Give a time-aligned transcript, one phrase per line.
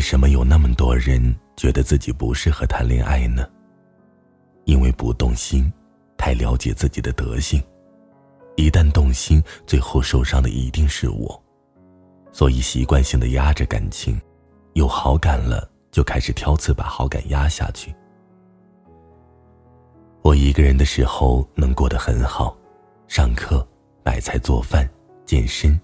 [0.00, 1.22] 为什么有那么多人
[1.58, 3.46] 觉得自己不适合谈恋爱呢？
[4.64, 5.70] 因为不动心，
[6.16, 7.62] 太了解自己的德性。
[8.56, 11.38] 一旦动心，最后受伤的一定是我，
[12.32, 14.18] 所以习惯性的压着感情，
[14.72, 17.94] 有好感了就开始挑刺把好感压下去。
[20.22, 22.56] 我一个人的时候能过得很好，
[23.06, 23.68] 上课、
[24.02, 24.88] 买菜、做饭、
[25.26, 25.78] 健身，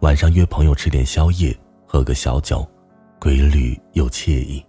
[0.00, 2.68] 晚上约朋友吃点宵夜，喝个小酒，
[3.24, 4.62] 规律又惬意。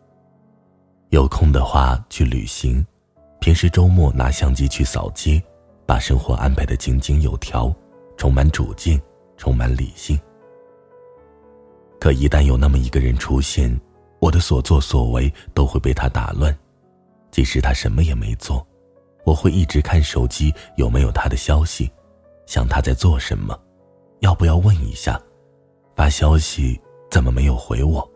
[1.10, 2.86] 有空的话去旅行，
[3.42, 5.44] 平时周末拿相机去扫街。
[5.86, 7.72] 把生活安排的井井有条，
[8.16, 9.00] 充满主见，
[9.36, 10.18] 充满理性。
[12.00, 13.70] 可一旦有那么一个人出现，
[14.20, 16.58] 我的所作所为都会被他打乱。
[17.32, 18.66] 即使他什么也没做，
[19.26, 21.92] 我会一直看手机有没有他的消息，
[22.46, 23.60] 想他在做什么，
[24.22, 25.22] 要不要问一下？
[25.94, 26.80] 发消息
[27.12, 28.10] 怎么没有回我？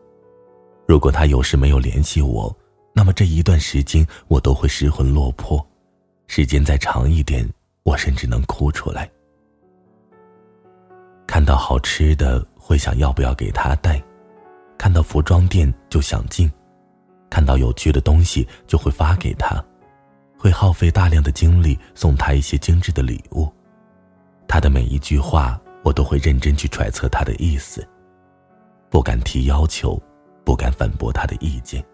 [0.90, 2.52] 如果他有事没有联系我，
[2.94, 5.64] 那么这一段时间我都会失魂落魄。
[6.26, 7.48] 时间再长一点。
[7.84, 9.10] 我甚至能哭出来。
[11.28, 14.04] 看到好吃的会想要不要给他带，
[14.78, 16.52] 看到服装店就想进，
[17.30, 19.64] 看到有趣的东西就会发给他，
[20.38, 23.48] 会耗费大量的精力送他一些精致的礼物。
[24.48, 27.88] 他的每一句话我都会认真去揣测他的意思，
[28.90, 30.00] 不敢提要求，
[30.50, 31.86] 不敢反驳他的意见，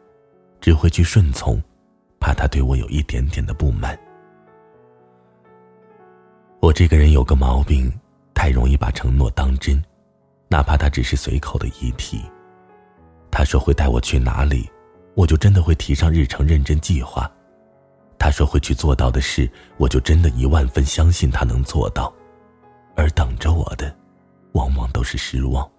[0.61, 1.61] 只会去顺从，
[2.22, 4.00] 怕他对我有一点点的不满。
[6.61, 7.92] 我这个人有个毛病，
[8.33, 9.83] 太容易把承诺当真，
[10.48, 12.23] 哪怕他只是随口的一提。
[13.30, 14.72] 他说会带我去哪里，
[15.16, 17.30] 我就真的会提上日程认真计划。
[18.17, 22.10] 他说会去做到的事，我就真的一万分相信他能做到。
[22.95, 23.93] 而等着我的，
[24.54, 25.70] 往往都是失望。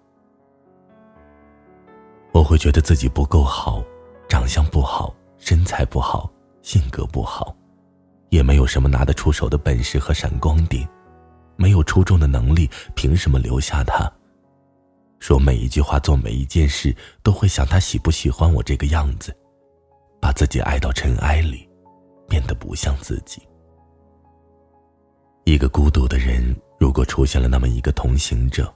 [2.47, 3.83] 会觉得自己不够好，
[4.29, 6.31] 长相不好，身材不好，
[6.61, 7.53] 性格不好。
[8.29, 10.87] 也没有什么拿得出手的本事和闪光点，
[11.55, 14.11] 没有出众的能力，凭什么留下他？
[15.19, 19.35] 说每一句话，做每一件事，都会想他喜不喜欢我这个样子，
[20.21, 21.67] 把自己爱到尘埃里，
[22.29, 23.41] 变得不像自己。
[25.45, 28.71] 一个孤独的人，如果出现了那么一个同行者，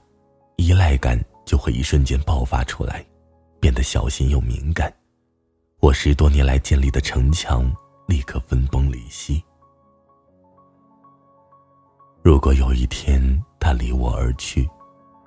[0.56, 3.04] 依赖感就会一瞬间爆发出来，
[3.62, 4.92] 变得小心又敏感。
[5.78, 7.72] 我十多年来建立的城墙。
[8.08, 9.42] 立刻分崩离析。
[12.22, 14.68] 如果有一天他离我而去，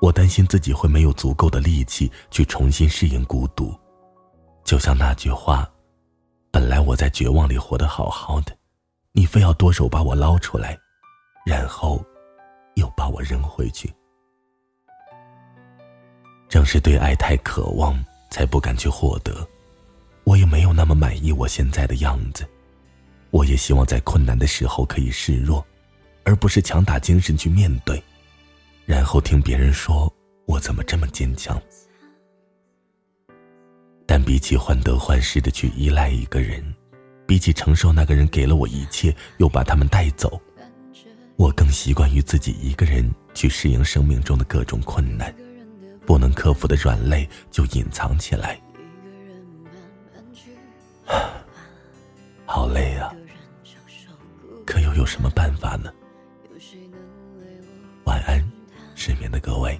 [0.02, 3.74] 我担心自己会没有足够的力气去重新适应孤独。
[4.64, 5.68] 就像那句话
[6.52, 8.56] ：“本来我在绝望里活得好好的，
[9.14, 10.78] 你非要剁手把我捞出来，
[11.44, 12.06] 然后
[12.76, 13.92] 又把我扔回去。”
[16.48, 17.98] 正是对爱太渴望，
[18.36, 19.48] 才不敢去获得。
[20.26, 22.46] 我也没有那么满意我现在的样子。
[23.32, 25.66] 我也希望在困难的时候可以示弱，
[26.26, 28.04] 而不是强打精神去面对，
[28.86, 30.14] 然后听别人说
[30.48, 31.58] 我怎么这么坚强。
[34.06, 36.62] 但比起患得患失的去依赖一个人，
[37.26, 40.42] 比起承受那个人给了我一切又把他们带走，
[41.38, 45.34] 我更习惯于自己一个人去适应生命中的各种困难，
[46.06, 48.60] 不能克服的软肋就隐藏起来。
[52.46, 53.14] 好累啊！
[54.66, 55.92] 可又有什么办法呢？
[58.06, 58.44] 晚安，
[58.96, 59.80] 失眠的各位。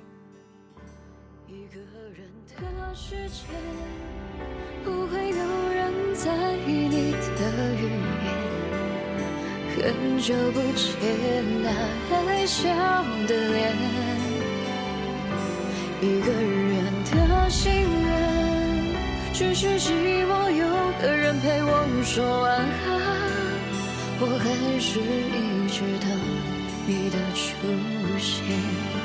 [1.48, 1.80] 一个
[2.12, 3.44] 人的世界
[4.84, 7.84] 不会有人在意你的语
[8.26, 8.28] 言，
[9.76, 10.94] 很久不见
[11.64, 11.70] 那
[12.28, 12.64] 爱笑
[13.28, 13.76] 的脸，
[16.06, 19.92] 一个人的心愿，只是希
[20.26, 20.68] 望有
[21.02, 22.66] 个人陪我说晚安。
[24.20, 24.46] 我还
[24.80, 26.08] 是一直等
[26.86, 27.42] 你的出
[28.20, 29.05] 现。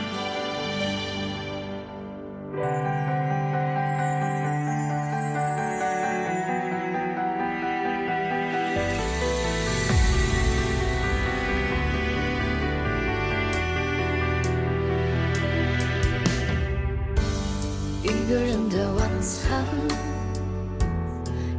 [18.31, 19.65] 一个人的晚餐，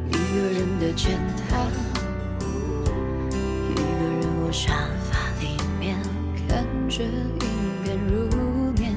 [0.08, 1.20] 一个人的简
[1.50, 1.68] 单。
[3.68, 4.72] 一个人窝沙
[5.10, 5.48] 发里
[5.78, 5.98] 面
[6.48, 7.46] 看着影
[7.84, 8.26] 片入
[8.80, 8.96] 眠，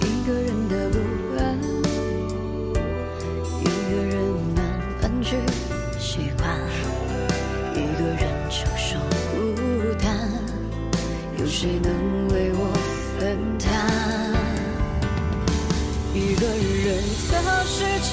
[0.00, 0.98] 一个人的不
[1.38, 1.56] 安，
[3.60, 4.18] 一个人
[4.56, 4.58] 慢
[5.00, 5.36] 慢去
[6.00, 6.50] 习惯，
[7.74, 8.98] 一个人承受
[9.30, 10.28] 孤单，
[11.38, 12.09] 有谁能
[17.64, 18.10] 世界，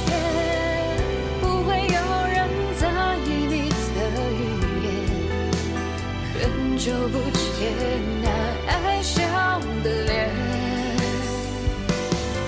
[1.42, 1.98] 不会有
[2.28, 2.38] 人
[2.80, 2.82] 在
[3.26, 3.98] 意你的
[4.32, 4.34] 语
[4.84, 4.86] 言。
[6.40, 6.42] 很
[6.78, 7.40] 久不见
[8.22, 8.26] 那
[8.68, 9.16] 爱笑
[9.84, 10.30] 的脸，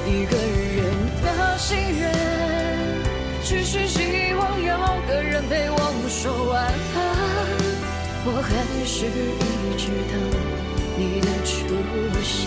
[0.06, 0.78] 一个人
[1.24, 1.25] 的
[1.57, 1.68] 心
[1.98, 2.01] 愿，
[3.44, 5.75] 只是希望有个人陪我
[6.10, 6.22] 说
[6.52, 6.98] 晚安。
[8.25, 8.50] 我还
[8.86, 9.07] 是一
[9.78, 9.81] 直
[10.12, 10.13] 等
[10.98, 11.50] 你的出
[12.22, 12.38] 现。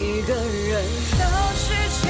[0.00, 0.74] 一个人
[1.18, 1.22] 的
[1.56, 1.64] 世
[2.02, 2.03] 界，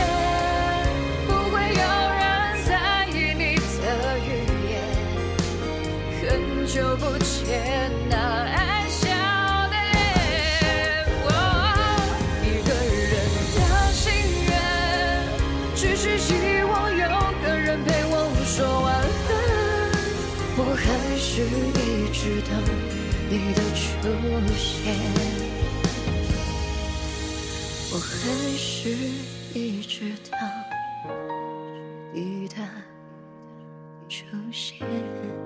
[21.45, 22.63] 一直等
[23.29, 24.09] 你的出
[24.57, 24.95] 现。
[27.93, 28.89] 我还是
[29.53, 30.41] 一直等
[32.13, 32.57] 你的
[34.09, 35.44] 出现。